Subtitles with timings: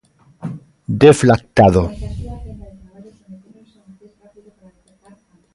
[1.03, 1.83] Deflactado.